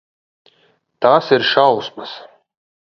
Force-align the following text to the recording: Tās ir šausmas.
Tās 1.07 1.31
ir 1.39 1.47
šausmas. 1.51 2.19